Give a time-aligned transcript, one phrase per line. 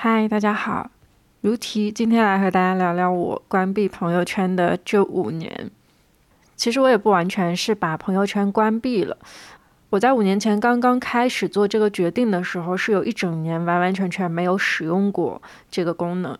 [0.00, 0.92] 嗨，大家好，
[1.40, 5.72] 如题，今天来和大家聊聊我关闭朋友圈的这五年。
[6.54, 9.18] 其实我也不完全是把朋友圈关闭了，
[9.90, 16.38] 我在五年前刚刚开始做这个决定的时候，是有一整年完完全全没有使用过这个功能，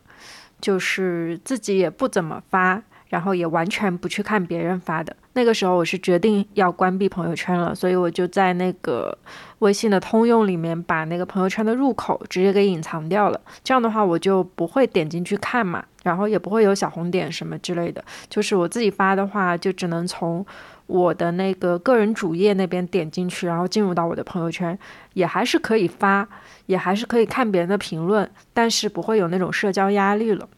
[0.60, 2.80] 就是自己也不怎么发。
[3.08, 5.14] 然后也完全不去看别人发的。
[5.34, 9.16] 那个时候我是决定要关闭朋友圈了，所以我就在那个
[9.60, 13.40] 微信的通用里面把那个朋友圈的入口直接给隐藏掉了。
[13.62, 18.04] 这样的话我就不会点进去看嘛，然后也不会有小红点什么之类的。
[18.28, 20.44] 就是我自己发的话，就只能从
[20.86, 24.76] 我的那个个人主页那边点进去，然后进入到我的朋友圈，
[25.12, 26.26] 也还是可以发，
[26.66, 30.48] 也还是可以看别人的评论，但是不会有那种社交压力了。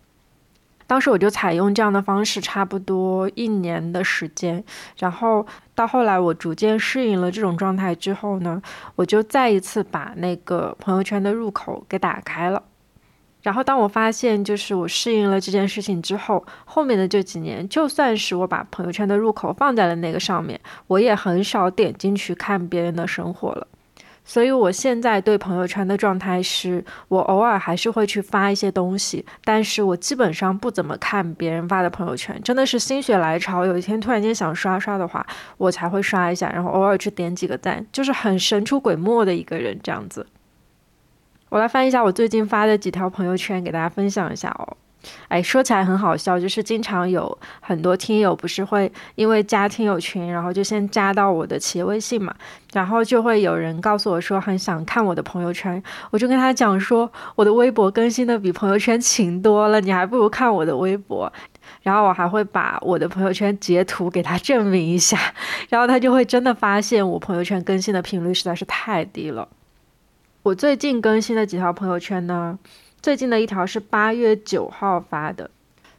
[0.90, 4.64] 当时我就采用这样的方式，差不多一年的时间，
[4.98, 8.60] 然后到后来我逐渐适应了这种状态之后呢，
[8.96, 12.60] 我就再一次把那个朋友圈的入口给打开了。
[13.40, 23.64] 然后当我发现就是我适应了这件事情之后，后面的这几年，就算是我把朋友圈的入口放在了那个上面，我也很少点进去看别人的生活了。
[24.30, 32.40] 所以，我现在对朋友圈的状态是，我偶尔还是会去发一些东西，但是我基本上不怎么看别人发的朋友圈。
[32.44, 40.24] 真的是心血来潮，有一天突然间想刷刷的话，我才会刷一下，然后偶尔去点几个赞，就是很神出鬼没的一个人这样子。
[41.48, 44.76] 我来翻一下我最近发的几条朋友圈，给大家分享一下哦。
[45.28, 52.34] 哎，说起来很好笑，就是经常有很多听友不是会因为加听友群，然后就先加到我的企业微信嘛，
[52.72, 61.32] 然后就会有人告诉我说很想看我的朋友圈，我就跟他讲说我的微博更新的比朋友圈勤多了，你还不如看我的微博，
[61.82, 65.18] 然后我还会把我的朋友圈截图给他证明一下，
[65.70, 69.48] 然后他就会真的发现我朋友圈更新的频率实在是太低了。
[70.42, 72.58] 我最近更新的几条朋友圈呢？
[73.02, 75.50] 最近的一条是八月九号发的，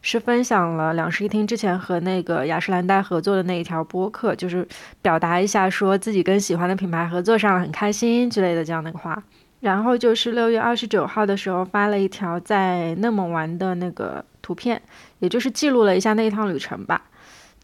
[0.04, 4.68] 是分享了两室一厅之前和那个雅诗兰黛合作的那一条播客，就是
[5.02, 9.24] 表达一下说自己跟喜欢的品牌合作上了很开心之类的这样的话。
[9.62, 14.80] 然后就是六月二十九号的时候发了一条在内蒙玩的那个图片，
[15.18, 17.02] 也就是记录了一下那一趟旅程吧。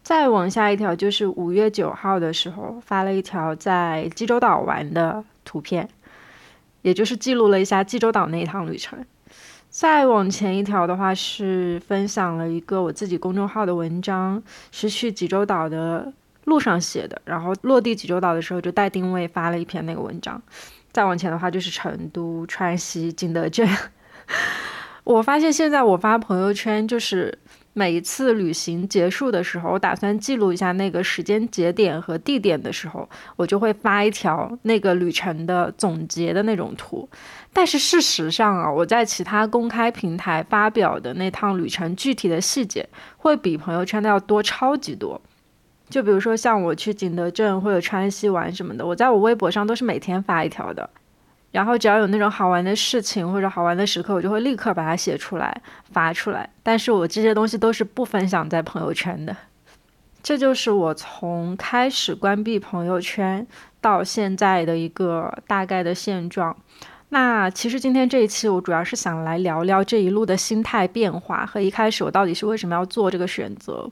[0.02, 5.88] 再往下一条就是五月九号的时候发了一条在济州岛玩的图片，
[6.82, 8.98] 也就是记录了一下济州岛那一趟旅程。
[9.78, 16.12] 再往前一条的话是分享了一个我自己公众号的文章，是去济州岛的
[16.46, 20.42] 路上写的，然后落地济州岛的时候就带定位发了一篇那个文章。
[20.90, 23.68] 再往前的话就是成都、川西、景德镇。
[25.04, 27.38] 我发现现在我发朋友圈就是。
[27.78, 37.08] 每一次旅行结束的时候，我打算记录一下那个时间节点和地点的时候，我就会发一条那个旅程的总结的那种图。
[37.52, 42.84] 但是事实上啊，我在其他公开平台发表的那趟旅程具体的细节，
[43.16, 45.20] 会比朋友圈的要多超级多。
[45.88, 50.90] 就比如说像我去景德镇或者川西玩什么的，我在我微博上都是每天发一条的。
[51.50, 56.48] 然后只要有那种好玩的事情或者好玩的时刻，我就会立刻把它写出来发出来。
[56.62, 59.34] 但是我这些东西都是不分享在朋友圈的。
[60.22, 63.46] 这就是我从开始关闭朋友圈
[63.80, 66.54] 到现在的一个大概的现状。
[67.10, 73.88] 那其实今天这一期我主要是想来聊聊这一路的心态变化和一开始我到底是为什么要做这个选择。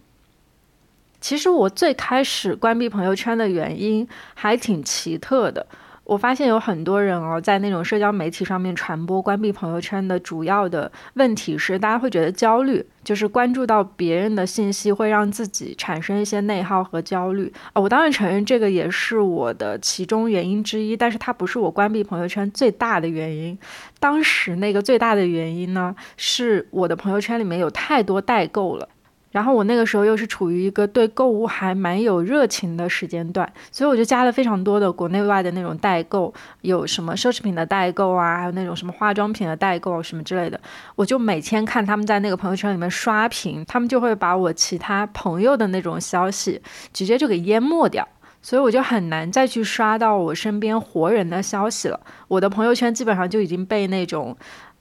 [1.18, 5.66] 其实我最开始关闭朋友圈的原因还挺奇特的。
[6.06, 17.82] 我发现有很多人哦，在那种社交媒体上面传播关闭朋友圈的主要的问题是，大家会觉得焦虑，就是关注到别人的信息会让自己产生一些内耗和焦虑啊。
[17.82, 23.58] 我当然承认这个也是我的其中原因之一，但是它不是我关闭朋友圈最大的原因。
[23.98, 28.88] 当时那个最大的原因呢，是我的朋友圈里面有太多代购了。
[29.36, 36.32] 然后我那个时候又是处于一个对购物还蛮有热情的时间段，所以我就加了非常多的国内外的那种代购，
[36.62, 40.58] 有什么奢侈品的代购啊，还有那种什么化妆品的代购什么之类的。
[40.94, 46.62] 我就每天看他们在那个朋友圈里面刷屏，他们就会把我其他朋友的那种消息
[46.94, 48.08] 直接就给淹没掉，
[48.40, 52.00] 所以我就很难再去刷到我身边活人的消息了。
[52.28, 54.34] 我的朋友圈基本上就已经被那种。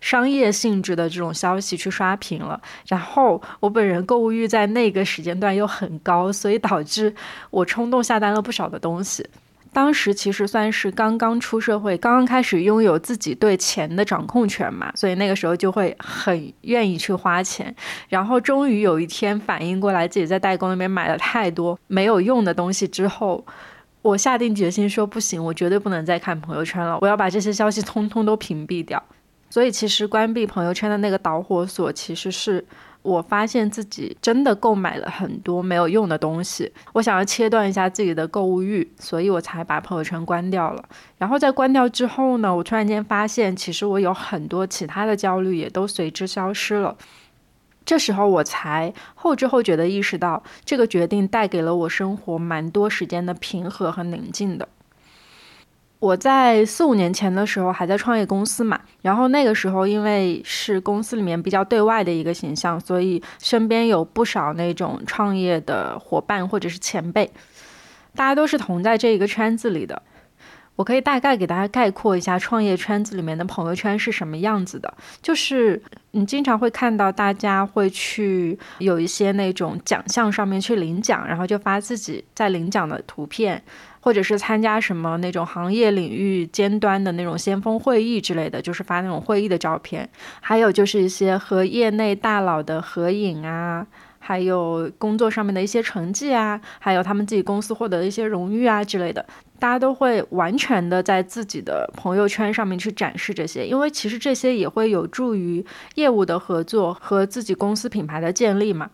[0.06, 7.12] 商业性质的这种消息去刷屏了，然后我本人购物欲在那个时间段又很高，所以导致
[7.50, 9.28] 我冲动下单了不少的东西。
[9.74, 17.76] 当时其实算是刚刚出社会，刚刚开始拥有自己对钱的掌控权嘛，所以那个时候就会很愿意去花钱。
[18.08, 23.44] 然后终于有一天反应过来，自己在代购那边买了太多没有用的东西之后，
[24.04, 29.04] 我下定决心说不行，我绝对不能再看朋友圈了，我要把这些消息通通都屏蔽掉。
[29.50, 32.66] 所以其实关闭朋友圈的那个导火索，其实是
[33.02, 40.84] 我发现自己真的购买了很多没有用的东西，我想要切断一下自己的购物欲，所以我才把朋友圈关掉了。
[41.18, 46.98] 然后在关掉之后呢，我突然间发现，其实我有很多其他的焦虑也都随之消失了。
[47.86, 54.68] 这时候我才后知后觉地意识到，这个决定带给了我生活蛮多时间的平和和宁静的。
[56.06, 67.32] 我在四五年前的时候还在创业公司嘛，然后那个时候因为是公司里面比较对外的一个形象，所以身边有不少那种创业的伙伴或者是前辈，
[68.16, 70.00] 大家都是同在这一个圈子里的。
[70.76, 75.82] 我可以大概给大家概括一下创业圈子里面的朋友圈是什么样子的，就是
[76.12, 83.64] 你经常会看到大家会去有一些那种奖项上面去领奖，然后就发自己在领奖的图片，
[84.02, 90.10] 或者是参加什么那种行业领域尖端的那种先锋会议之类的，就是发那种会议的照片，
[90.42, 93.88] 还有就是一些和业内大佬的合影啊。
[94.18, 99.24] 还有工作上面的一些成绩啊，还有他们自己公司获得的一些荣誉啊之类的，
[99.60, 105.66] 大家都会完全的在自己的朋友圈上面去展示这些，因为其实这些也会有助于
[105.96, 108.92] 业务的合作和自己公司品牌的建立嘛。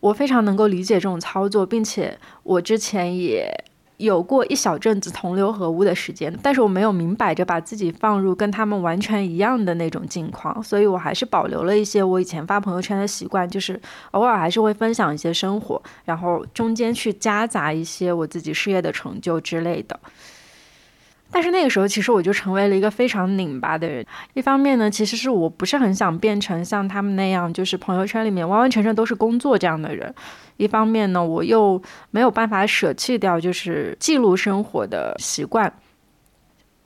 [0.00, 3.64] 我非常能够理解这种操作，并且我之前也。
[4.00, 13.78] 有过一小阵子同流合污的时间，但是我没有明摆着把自己放入跟他们完全一样的那种境况，所以我还是保留了一些我以前发朋友圈的习惯，就是
[14.12, 20.00] 偶尔还是会分享一些生活，然后中间去夹杂一些我自己事业的成就之类的。
[21.30, 24.04] 但是那个时候，其实我就成为了一个非常拧巴的人。
[24.34, 30.12] 一方面呢，其实是我不是很想变成像他们那样，就是朋友圈里面完完全全都是工作这样的人；
[30.56, 31.80] 一方面呢，我又
[32.10, 35.72] 没有办法舍弃掉就是记录生活的习惯。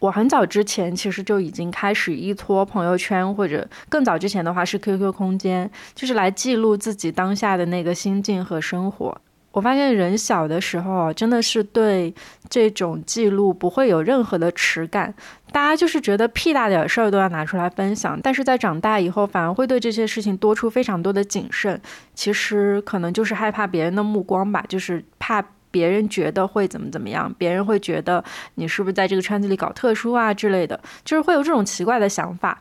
[0.00, 9.19] 我很早之前其实就已经开始依托朋友圈，或者更早之前的话是 QQ 空间，就是来记录自己当下的那个心境和生活。
[9.55, 12.12] 我发现人小的时候，真的是对
[12.51, 15.15] 这种记录不会有任何的耻感，
[15.53, 18.19] 大家就是觉得屁大点事儿都要拿出来分享。
[18.21, 21.81] 但是在长大以后，反而会对这些事情多出非常多的谨慎。
[22.15, 25.41] 其实可能就是害怕别人的目光吧，就是怕
[25.71, 28.25] 别人觉得会怎么怎么样，别人会觉得
[28.56, 32.61] 你是不是在这个圈子里搞特殊啊之类的，就是会有这种奇怪的想法。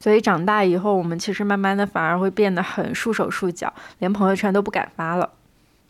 [0.00, 5.30] 所以长大以后，我们其实慢慢的反而会变得很束手束脚，连朋友圈都不敢发了。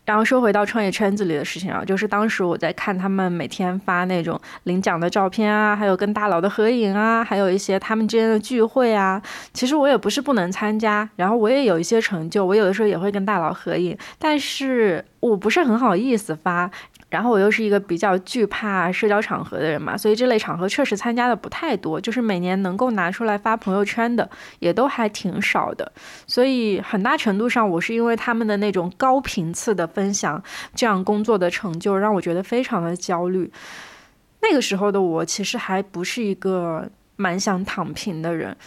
[0.05, 9.21] 然后说回到创业圈子里的事情啊，就是当时我在看他们每天发那种领奖的照片啊，还有跟大佬的合影啊，还有一些他们之间的聚会啊。
[9.53, 16.69] 其实我也不是不能参加，然后我也有一些成就，我有的时候也会跟大佬合影，但是我不是很好意思发。
[17.13, 24.27] 然后我又是一个比较惧怕社交场合的人嘛，所以这类场合确实参加的不太多，就是每年能够拿出来发朋友圈的
[24.57, 25.91] 也都还挺少的。
[26.25, 30.41] 所以很大程度上，我是因为他们的那种高频次的分享，
[30.73, 33.51] 这样工作的成就让我觉得非常的焦虑。
[34.41, 38.57] 那个时候的我其实还不是一个蛮想躺平的人，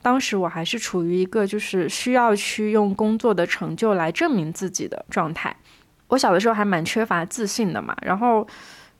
[0.00, 5.56] 当时我还是处于一个就是需要去用工作的成就来证明自己的状态。
[6.08, 8.46] 我小的时候还蛮缺乏自信的嘛，然后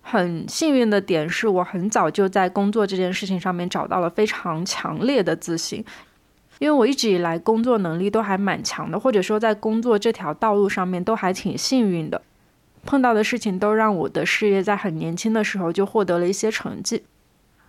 [0.03, 5.85] 很幸运的点是我很早就在工作这件事情上面找到了非常强烈的自信，
[6.59, 12.23] 因为我一直以来工作能力都还蛮强的，或者说在工作这条道路上面都还挺幸运的，
[12.85, 17.05] 碰到的事情都让我的事业在很年轻的时候就获得了一些成绩，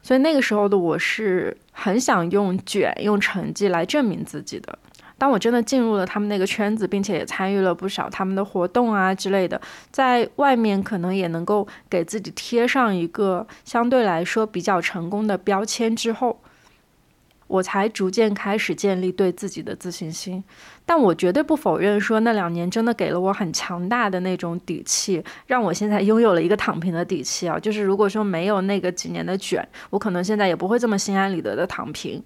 [0.01, 4.77] 所以那个时候的我是很想用卷用成绩来证明自己的。
[5.17, 9.59] 当我真的进入了他们那个圈子，并且也参与了不少他们的活动啊之类的，
[9.91, 16.39] 在外面可能也能够给自己贴上一个相对来说比较成功的标签之后，
[17.47, 20.43] 我才逐渐开始建立对自己的自信心。
[20.85, 27.59] 但我绝对不否认说那两年真的给了我很强大的那种底气，让我现在拥有了一个躺平的底气啊！
[27.59, 32.23] 就是如果说没有那个几年的卷，我可能现在也不会这么心安理得的躺平。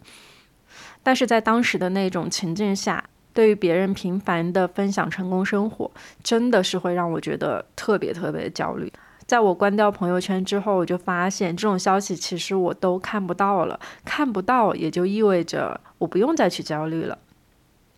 [1.04, 3.04] 但是在当时的那种情境下，
[3.34, 5.90] 对于别人频繁的分享成功生活，
[6.24, 8.92] 真的是会让我觉得特别特别的焦虑。
[9.26, 17.18] 在我关掉朋友圈之后，我就发现这种消息其实我都看不到了，看不到也就意味着我不用再去焦虑了。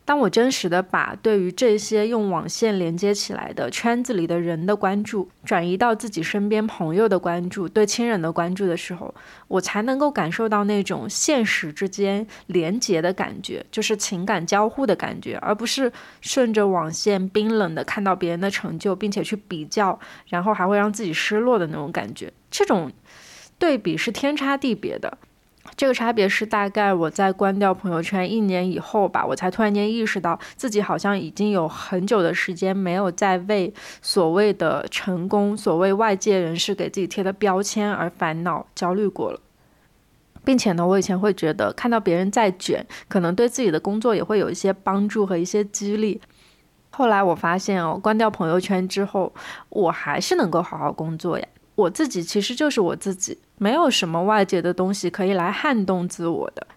[0.05, 9.15] 当我真实的把对于这些用网线连接起来的圈子里的人的关注转移到自己身边朋友的关注、对亲人的关注的时候，
[9.47, 22.31] 我才能够感受到那种现实之间连接的感觉，就是情感交互的感觉，而不是顺着网线冰冷的看到别人的成就，并且去比较，然后还会让自己失落的那种感觉。
[22.51, 22.91] 这种
[23.57, 25.17] 对比是天差地别的。
[25.83, 39.41] 这个差别是大概我在关掉朋友圈一年以后吧，我才突然间意识到自己好像已经有很久的时间没有在为所谓的成功、所谓外界人士给自己贴的标签而烦恼、焦虑过了，
[40.45, 46.21] 并且呢，我以前会觉得看到别人在卷，可能对自己的工作也会有一些帮助和一些激励。
[46.91, 49.33] 后来我发现哦，关掉朋友圈之后，
[49.67, 51.45] 我还是能够好好工作呀。
[51.75, 56.67] 我自己其实就是我自己，没有什么外界的东西可以来撼动自我的。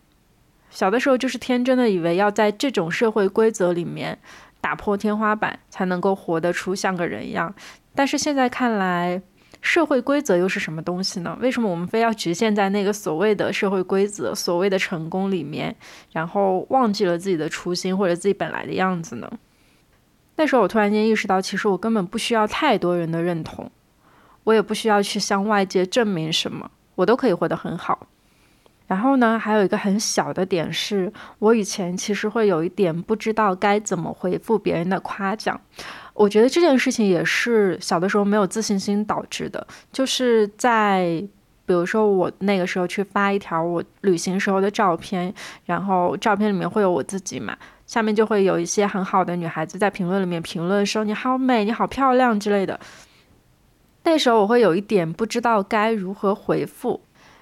[0.70, 4.18] 小的时候就是天真的以为要在这种社会规则里面
[4.60, 7.54] 打破天花板，才能够活得出像个人一样。
[7.94, 9.20] 但是现在看来，
[9.62, 11.36] 社会规则又是什么东西呢？
[11.40, 15.74] 为什么我们非要局限在那个所谓的社会规则、所谓的成功里面，
[16.12, 19.30] 然后忘记了自己的初心或者自己本来的样子呢？
[20.36, 23.70] 那时候我突然间意识到，其实我根本不需要太多人的认同。
[24.46, 28.06] 我也不需要去向外界证明什么，我都可以活得很好。
[28.86, 35.60] 然后呢，还有一个很小的点是，我以前其实会有一点不知道该怎么回复别人的夸奖。
[36.14, 39.66] 我觉得这件事情也是小的时候没有自信心导致的。
[39.90, 41.20] 就是在
[41.66, 45.34] 比如说我那个时候去发一条我旅行时候的照片，
[45.64, 52.78] 然后照片里面会有我自己嘛，下面就会有一些很好的女孩子在评论里面评论说你好美，你好漂亮之类的。
[54.06, 57.00] 那时候我会有一点不知道该如何回复，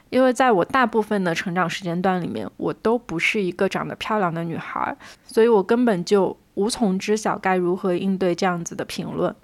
[0.09, 9.35] 因为在我大部分的成长时间段里面，我都不是一个长得漂亮的女孩，所以我根本就无从知晓该如何应对这样子的评论。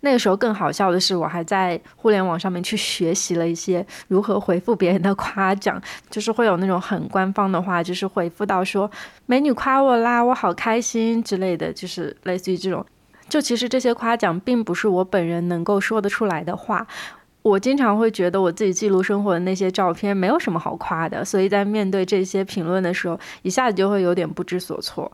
[0.00, 5.80] 那个时候更好笑的是，我还在互联网上面去学习了一些如何回复别人的夸奖，
[6.10, 8.90] 就是会有那种很官方的话，就是回复到说
[9.26, 12.84] “美女夸我啦，我好开心”之类的，就是类似于这种。
[13.28, 16.86] 就其实这些夸奖并不是我本人能够说得出来的话，
[17.42, 25.10] 我经常会觉得我自己记录生活的那些照片没有什么好夸的，所以在面对这些评论的时候，一下子就会有点不知所措。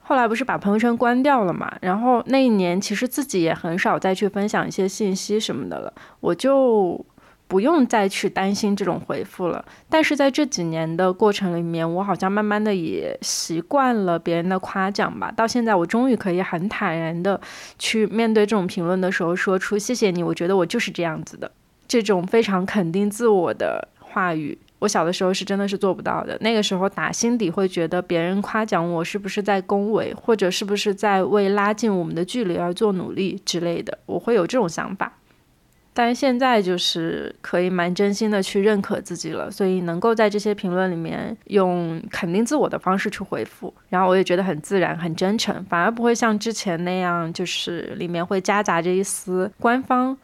[0.00, 7.04] 后来不是把朋友圈关掉了嘛，然后那一年其实自己也很少再去分享一些信息什么的了，我就。
[7.48, 9.64] 不用再去担心这种回复了。
[9.88, 15.30] 但是在这几年的过程里面，我好像慢慢的也习惯了别人的夸奖吧。
[15.30, 17.40] 到现在，我终于可以很坦然的
[17.78, 21.50] 去面对这种评论的时候，说出谢谢你，我觉得我就是这样子的。
[21.88, 26.36] 这种非常肯定自我的话语，我小的时候是真的是做不到的。
[26.40, 35.12] 那个时候打心底会觉得别人夸奖我是不是在恭维，或者是不是在为拉近我们的距离而做努力之类的，我会有这种想法。
[35.98, 50.14] 但是现在就是可以蛮真心的去认可自己了，所以能够在这些评论里面用肯定自我的方式去回复，然后我也觉得很自然、很真诚，反而不会像之前那样，就是里面会夹杂着一丝官方。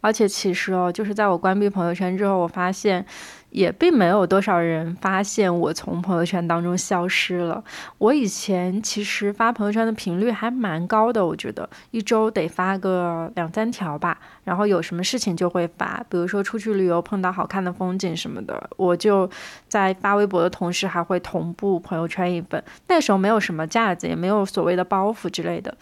[0.00, 3.04] 而且其实哦，就是在我关闭朋友圈之后，我发现。
[3.50, 7.64] 也并没有多少人发现我从朋友圈当中消失了。
[7.98, 14.16] 我以前其实发朋友圈的频率还蛮高的，我觉得一周得发个两三条吧。
[14.44, 19.28] 然后有什么事情就会发，比如说出去旅游碰到好看的风景什么的，我就
[19.66, 22.62] 在发微博的同时还会同步朋友圈一份。
[22.86, 25.76] 那时候没有什么架子，也没有所谓的包袱之类的。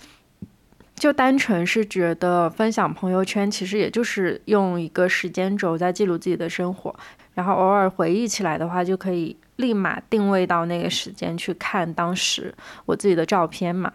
[0.99, 6.95] 就单纯是觉得分享朋友圈，其实也就是用一个时间轴在记录自己的生活，
[7.35, 13.93] 然后偶尔回忆起来的话，就可以立马定位到那个时间去看当时我自己的照片嘛。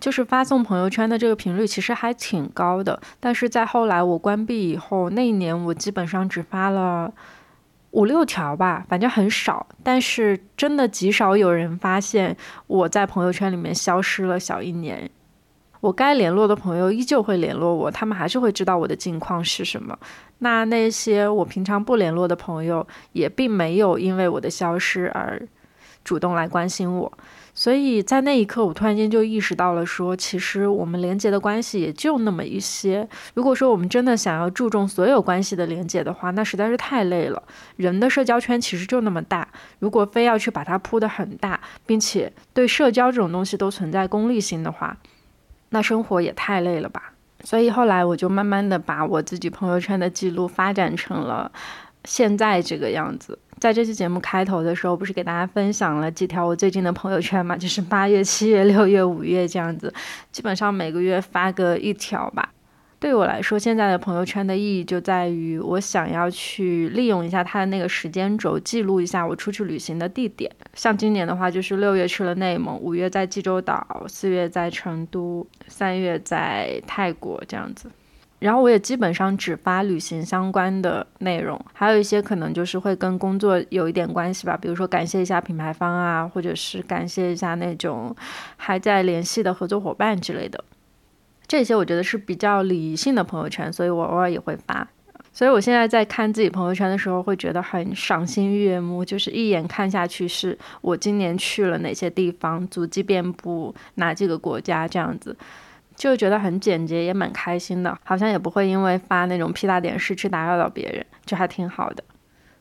[0.00, 7.12] 就是发送朋友圈的这个频率其实还挺高的，但是在后来我关闭以后，那一年我基本上只发了
[7.92, 9.64] 五六条吧，反正很少。
[9.84, 12.36] 但是真的极少有人发现
[12.66, 15.08] 我在朋友圈里面消失了小一年。
[15.82, 19.98] 我该联络的朋友依旧会联络我，他们还是会知道我的近况是什么。
[20.38, 25.42] 那那些我平常不联络的朋友，也并没有因为我的消失而
[26.04, 27.12] 主动来关心我。
[27.52, 33.06] 所以在那一刻，我突然间就意识到了，说其实我们连接的关系也就那么一些。
[33.34, 37.42] 如果说我们真的想要注重所有关系的连接的话，那实在是太累了。
[37.74, 39.48] 人的社交圈其实就那么大，
[39.80, 44.96] 如果非要去把它铺得很大，并且对社交这种东西都存在功利心的话，
[45.72, 47.12] 那生活也太累了吧，
[47.42, 51.50] 所以后来我就慢慢的把我自己朋友圈的记录发展成了
[52.04, 53.38] 现在这个样子。
[53.58, 59.92] 在这期节目开头的时候，不是给大家分享了几条我最近的朋友圈嘛，就是八月、七月、六月、五月这样子，
[60.30, 62.50] 基本上每个月发个一条吧。
[63.02, 70.48] 对我来说，现在的朋友圈的意义就在于我想要去利用一下它的那个时间轴，记录一下我出去旅行的地点。
[70.74, 77.90] 像今年的话，就是六月去了内蒙，五月在济州岛，四月在成都，三月在泰国这样子。
[78.38, 88.14] 然后我也基本上只发旅行相关的内容，还有一些可能就是会跟工作有一点关系吧，比如说感谢一下品牌方啊，或者是感谢一下那种
[88.56, 90.62] 还在联系的合作伙伴之类的。
[91.46, 94.86] 这些我觉得是比较理性的朋友圈，所以我偶尔也会发。
[95.34, 105.36] 所以我现在在看自己朋友圈的时候，会觉得很赏心悦目，就是一眼看下去是我今年去了哪些地方，足迹遍布哪几个国家这样子。
[105.94, 112.02] 就觉得很简洁，也蛮开心的，好像也不会因为发那种屁大点事去打扰到别人，就还挺好的。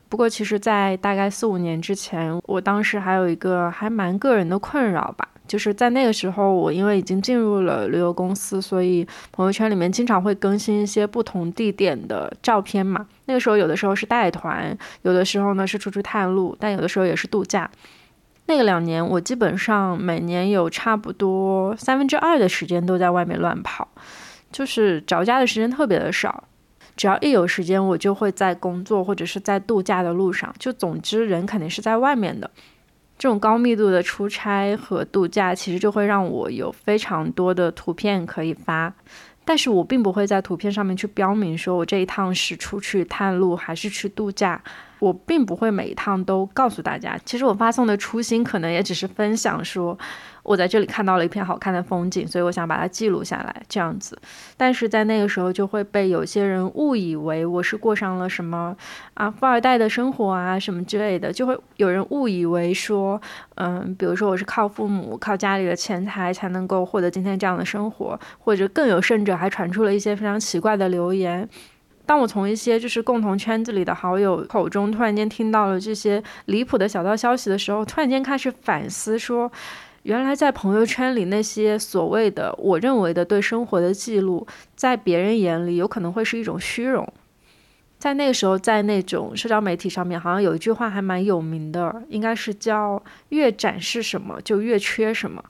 [0.09, 13.05] 不过其实，在大概四五年之前，我当时还有一个还蛮个人的困扰吧，就是在那个时候，我因为已经进入了旅游公司，所以朋友圈里面经常会更新一些不同地点的照片嘛。
[13.25, 17.69] 那个时候有的时候是带团，有的时候呢是出去探路，但有的时候也是度假。
[18.45, 23.89] 那个两年，我基本上每年有差不多三分之二的时间都在外面乱跑，
[24.53, 26.45] 就是着家的时间特别的少。
[26.95, 30.55] 只要一有时间，我就会在工作或者是在度假的路上。
[30.57, 32.49] 就总之，人肯定是在外面的。
[33.21, 38.91] 这种高密度的出差和度假，其实就会让我有非常多的图片可以发，
[39.45, 44.59] 但是我并不会在图片上面去标明说我这一趟是出去探路还是去度假。
[44.97, 49.95] 我并不会每一趟都告诉大家，其实我发送的初心可能也只是分享，说
[50.43, 54.17] 我在这里看到了一片好看的风景，所以我想把它记录下来，这样子。
[54.57, 58.75] 但是在那个时候就会被有些人误以为我是过上了什么
[59.13, 63.21] 啊富二代的生活啊什么之类的，就会有人误以为说，
[63.55, 71.47] 嗯，比如说我是靠父母、靠家里的钱财才能够获得今天这样的生活，或者更有甚者还传出了一些非常奇怪的留言。
[72.03, 79.49] 当我从一些就是共同圈子里的好友口中突然间听到了这些离谱的小道消息的时候，突然间开始反思，说
[80.03, 87.07] 原来在朋友圈里那些所谓的我认为的对生活的记录，在别人眼里有可能会是一种虚荣。
[87.99, 95.43] 在那个时候，在那种社交媒体上面，好像有一句话还蛮有名的，应该是叫“越展示什么就越缺什么”。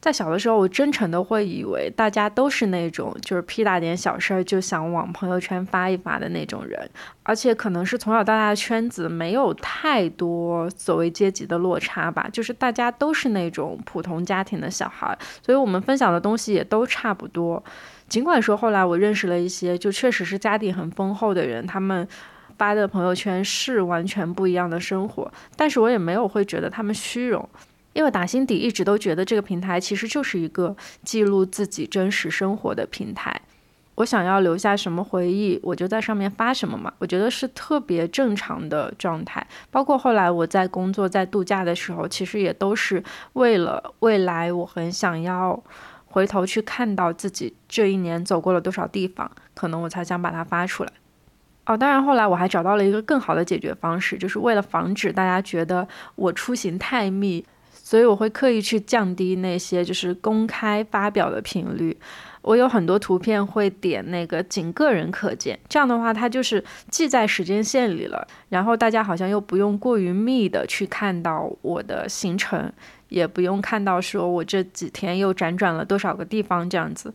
[0.00, 6.88] 在小的时候，我真诚的会以为大家都是那种就是屁大点小事儿就想往朋友圈发一发的那种人，
[7.24, 17.62] 而且可能是从小到大的圈子没有太多所谓阶级的落差吧，就是大家都是那种普通家庭的小孩，所以我们分享的东西也都差不多。
[18.08, 22.06] 尽管说后来我认识了一些就确实是家底很丰厚的人，他们
[22.56, 27.46] 发的朋友圈是完全不一样的生活，但是我也没有会觉得他们虚荣。
[27.98, 33.40] 因为打心底一直都觉得这个平台其实就是一个记录自己真实生活的平台。
[33.96, 36.92] 我想要留下什么回忆，我就在上面发什么嘛。
[36.98, 39.44] 我觉得是特别正常的状态。
[39.72, 45.60] 包括后来我在工作、在度假的时候，其实也都是为了未来，我很想要
[46.06, 50.92] 回头去看到自己这一年走过了多少地方，可能我才想把它发出来。
[51.66, 57.44] 哦，当然后来我还找到了一个更好的解决方式，就是为了防止大家觉得我出行太密。
[57.88, 61.96] 所以我会刻意去降低那些就是公开发表的频率。
[62.42, 72.70] 我有很多图片会点那个仅个人可见，这样的话它就是记在时间线里了，然后大家好像又不用过于密的去看到我的行程，
[73.08, 77.14] 也不用看到说我这几天又辗转了多少个地方，这样子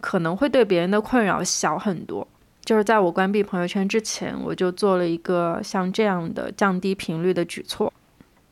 [0.00, 2.26] 可能会对别人的困扰小很多。
[2.64, 7.92] 就是在我关闭朋友圈之前，我就做了一个像这样的降低频率的举措。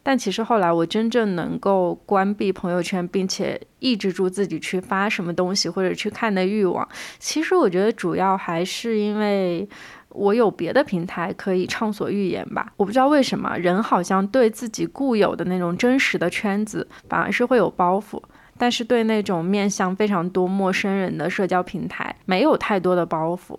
[0.05, 6.87] 但其实后来，我真正能够关闭朋友圈，并且抑制住自己去发什么东西或者去看的欲望，
[7.19, 9.67] 其实我觉得主要还是因为
[10.11, 12.71] 我有别的平台可以畅所欲言吧。
[12.77, 18.23] 我不知道为什么，人好像对自己固有的那种真实的圈子反而是会有包袱，
[18.59, 23.59] 但是对那种面向非常多陌生人的社交平台没有太多的包袱。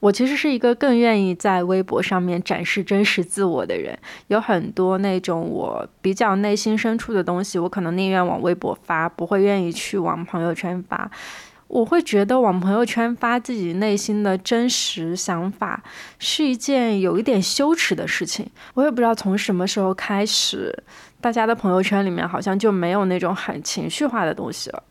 [0.00, 11.10] 我其实是一个更愿意在微博上面展示真实自我的人，有很多那种我比较内心深处的东西，我可能宁愿往微博发，不会愿意去往朋友圈发。
[11.68, 15.82] 我会觉得往朋友圈发自己内心的真实想法
[16.16, 18.48] 是一件有一点羞耻的事情。
[18.74, 20.72] 我也不知道从什么时候开始，
[21.20, 24.82] 大家的朋友圈里面好像就没有那种很情绪化的东西了。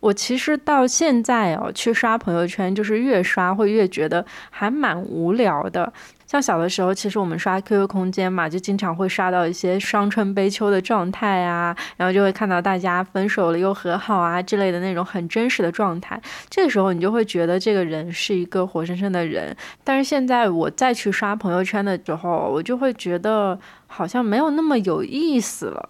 [0.00, 5.92] 我其实到现在哦，去刷朋友圈，就是越刷会越觉得还蛮无聊的。
[6.26, 16.20] 像小的时候，其实我们刷 QQ 空间嘛，就经常会刷到一些伤春悲秋的状态啊，然后就会看到大家分手了又和好啊之类的那种很真实的状态。
[16.50, 19.56] 这个时候你就会觉得这个人是一个活生生的人。
[19.82, 25.88] 但是现在我再去刷朋友圈的时候，我就会觉得好像没有那么有意思了。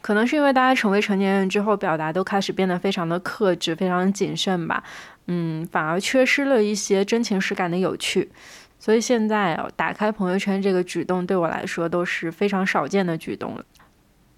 [0.00, 4.82] 可能是因为大家成为成年人之后，表达都开始变得非常的克制，非常谨慎吧。
[5.26, 8.30] 嗯，反而缺失了一些真情实感的有趣。
[8.78, 13.64] 所以现在打开朋友圈这个举动对我来说都是非常少见的举动了。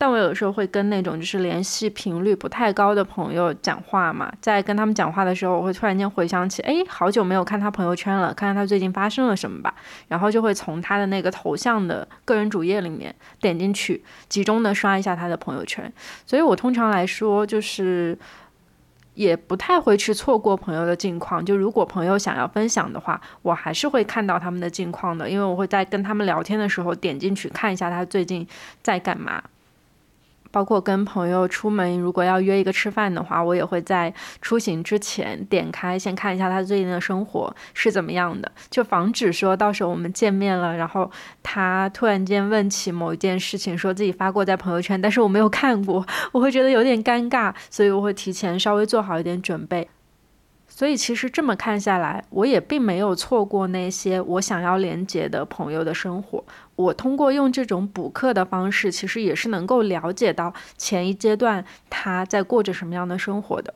[0.00, 9.74] 但我有时候会跟那种就是联系频率不太高的朋友讲话嘛，在跟他们讲话的时候，我会突然间回想起，哎，好久没有看他朋友圈了，看看他最近发生了什么吧。
[10.08, 15.92] 然后就会从他的那个头像的个人主页里面点进去，集中的刷一下他的朋友圈。
[16.24, 18.18] 所以我通常来说就是
[19.12, 21.44] 也不太会去错过朋友的近况。
[21.44, 28.48] 就如果朋友想要分享的话，我还是会看到他们的近况的，因为我会在跟他们聊天的时候点进去看一下他最近
[28.82, 29.42] 在干嘛。
[30.50, 41.10] 包括跟朋友出门，如果要约一个吃饭的话，我也会在出行之前点开，先看一下他最近的生活是怎么样的，就防止说到时候我们见面了，然后
[41.42, 49.88] 他突然间问起某一件事情，说自己发过在朋友圈，但是我没有看过， 我会觉得有点尴尬，所以我会提前稍微做好一点准备。
[50.80, 56.42] 所以其实这么看下来，我也并没有错过那些我想要连接的朋友的生活。
[56.74, 63.74] 我通过用这种补课的方式，其实也是能够了解到前一阶段他在过着什么样的生活的，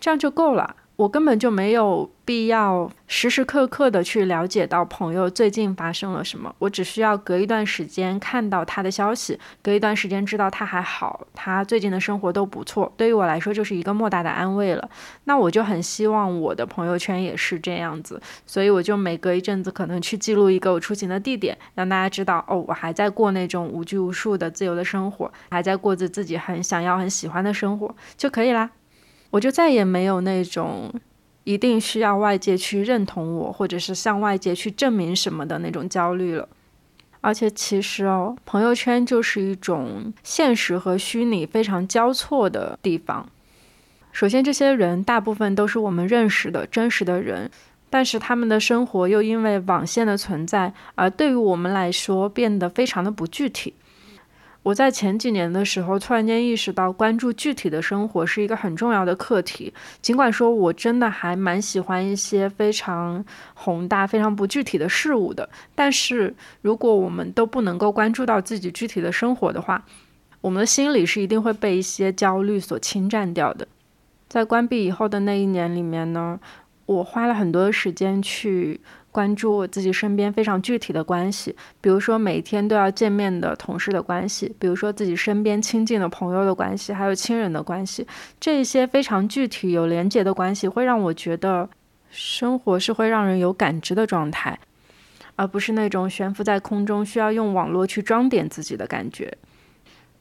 [0.00, 0.74] 这样就够了。
[0.98, 14.90] 我根本就没有必要时时刻刻的去了解到朋友最近发生了什么，我只需要隔一段时间看到他的消息，隔一段时间知道他还好，他最近的生活都不错，对于我来说就是一个莫大的安慰了。
[15.22, 28.68] 那我就很希望我的朋友圈也是这样子，所以我就每隔一阵子可能去记录一个我出行的地点，让大家知道哦，我还在过那种无拘无束的自由的生活，还在过着自己很想要、很喜欢的生活就可以啦。
[29.30, 30.92] 我就再也没有那种
[31.44, 36.48] 一定需要外界去认同我，或者是向外界去证明什么的那种焦虑了。
[37.20, 43.28] 而且其实哦，朋友圈就是一种现实和虚拟非常交错的地方。
[44.12, 47.50] 首先，这些人大部分都是我们认识的真实的人，
[47.90, 53.74] 但是他们的生活又因为网线的存在，而对于我们来说变得非常的不具体。
[54.64, 59.72] 我在前几年的时候，突然间意识到，关注具体的生活是一个很重要的课题。
[60.02, 69.82] 尽管说我真的还蛮喜欢一些非常宏大、非常不具体的事物的，但是如果我们都不能够关注到自己具体的生活的话，
[70.42, 73.66] 我们的心里是一定会被一些焦虑所侵占掉的。
[74.28, 76.38] 在关闭以后的那一年里面呢，
[76.84, 78.80] 我花了很多时间去。
[79.18, 88.06] 关注我自己身边非常具体的关系，比如说每天都要见面的同事的关系，比如说自己身边亲近的朋友的关系，还有亲人的关系，
[88.38, 91.68] 这些非常具体有连结的关系，会让我觉得
[92.12, 94.56] 生活是会让人有感知的状态，
[95.34, 99.36] 而不是那种悬浮在空中需要用网络去装点自己的感觉。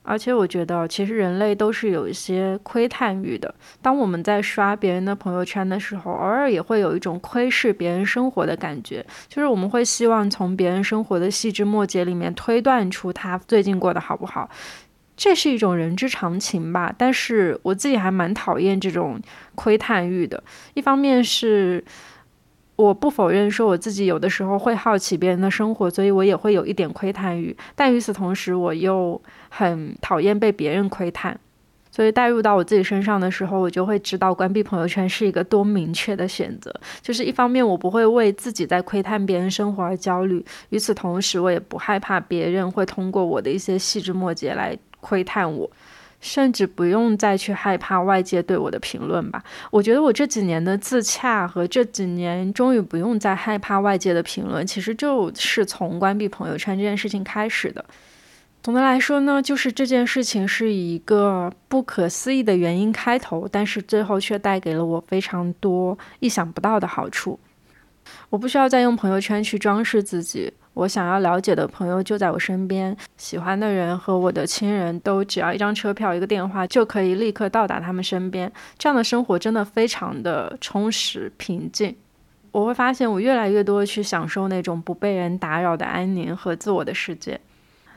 [0.08, 3.54] 而且我觉得，其实人类都是有一些窥探欲的。
[3.82, 14.50] 当我们在刷别人的朋友圈的时候，偶尔也会有一种窥视别人生活的感觉，就是我们会希望从别人生活的细枝末节里面推断出他最近过得好不好。
[15.18, 16.94] 这是一种人之常情吧。
[16.98, 19.20] 但是我自己还蛮讨厌这种
[19.56, 20.42] 窥探欲的。
[20.74, 21.84] 一方面是。
[22.78, 27.58] 我不否认说我自己有的时候会好奇别人的生活，所以我也会有一点窥探欲。
[27.76, 31.36] 但与此同时，我又很讨厌被别人窥探，
[31.90, 36.72] 所以带入到我自己身上的时候，我就会知道关闭朋友圈是一个多明确的选择。
[37.02, 45.68] 就是一方面，我不会为自己在窥探别人生活而焦虑；与此同时，我也不害怕别人会通过我的一些细枝末节来窥探我。
[46.28, 49.42] 甚至不用再去害怕外界对我的评论吧。
[49.72, 57.84] 我觉得我这几年的自洽和这几年终于不用再害怕外界的评论，其实就是从关闭朋友圈这件事情开始的。
[58.62, 67.40] 总的来说呢，就是这件事情是以一个不可思议的原因开头，但是最后却带给了我非常多意想不到的好处。
[68.30, 70.52] 我不需要再用朋友圈去装饰自己。
[70.78, 78.52] 我想要了解的朋友就在我身边，喜欢的人和我的亲人都只要一张车票、一个电话就可以立刻到达他们身边。
[78.78, 81.96] 这样的生活真的非常的充实、平静。
[82.52, 87.42] 我会发现我越来越多去享受那种不被人打扰的安宁和自我的世界。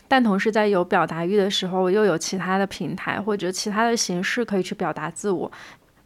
[0.08, 5.52] 但同时在有表达欲的时候，又有其他的平台或者其他的形式可以去表达自我，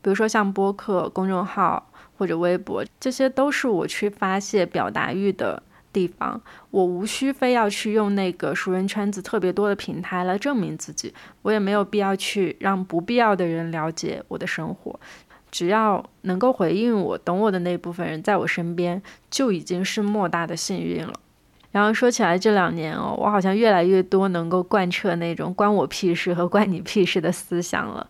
[0.03, 5.63] 比如说像播客、公众号或者微博，这些都是我去发泄表达欲的。
[5.95, 6.39] 地方，
[6.71, 14.99] 我无需非要去用那个熟人圈子特别多的平台来证明自己，我也没有必要去让不必要的人了解我的生活，
[15.51, 21.13] 只要能够回应我、懂我的那部分人在我身边，就已经是莫大的幸运了。
[21.71, 28.07] 然后说起来这两年哦，我好像越来越多能够贯彻那种关我屁事和关你屁事的思想了。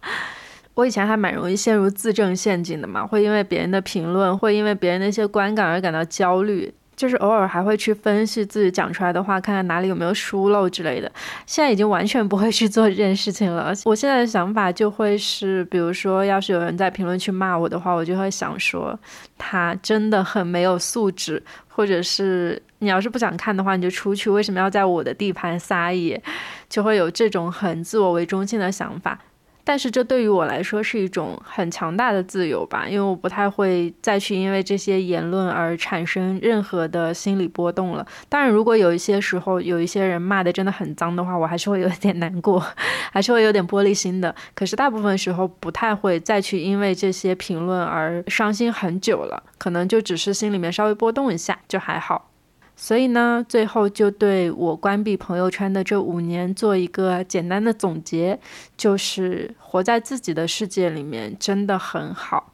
[0.75, 11.11] 我以前还蛮容易陷入自证陷阱的嘛，会因为别人的评论，会因为别人的一些观感而感到焦虑，就是偶尔还会去分析自己讲出来的话，看看哪里有没有疏漏之类的。
[11.46, 13.72] 现在已经完全不会去做这件事情了。
[13.85, 18.98] 我现在的想法就会是，比如说，要是有人在评论区骂我的话，我就会想说，
[19.37, 26.22] 他真的很没有素质，或者是你要是不想看的话，你就出去，为什么要在我的地盘撒野？
[26.68, 29.18] 就会有这种很自我为中心的想法。
[29.64, 38.07] 但是这对于我来说是一种很强大的自由吧，因为我不太会再去因为这些言论而产生任何的心理波动了。
[38.29, 42.62] 当然，如果有一些时候有一些人骂的真的很脏的话，我还是会有点难过，
[43.11, 44.35] 还是会有点玻璃心的。
[44.55, 52.31] 可是大部分时候不太会再去因为这些评论而伤心很久了，可能就只是心里面稍微波动一下，就还好。
[52.76, 58.38] 所以呢，最后就对我关闭朋友圈的这五年做一个简单的总结，
[58.76, 62.52] 就是活在自己的世界里面真的很好。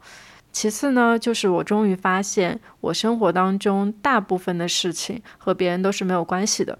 [0.51, 6.77] 其次呢，就是我终于发现，我生活当中大部分的事情和别人都是没有关系的。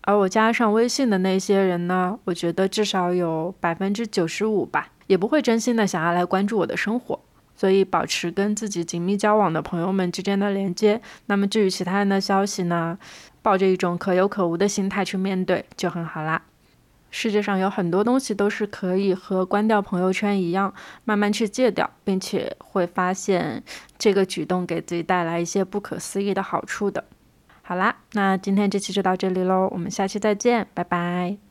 [0.00, 7.20] 而我加上微信的那些人呢，我觉得至少有百分之九十五吧，也不会真心的想要来关注我的生活。
[7.60, 10.98] 所以，保持跟自己紧密交往的朋友们之间的连接。
[11.26, 12.98] 那么，至于其他人的消息呢？
[13.42, 16.40] 抱着一种可有可无的心态去面对就很好啦。
[17.10, 20.72] 世界上有很多东西都是可以和关掉朋友圈一样，
[21.04, 23.62] 慢慢去戒掉，并且会发现
[23.98, 27.04] 这个举动给自己带来一些不可思议的好处的。
[27.60, 31.49] 好啦，那今天这期就到这里喽，我们下期再见，拜拜。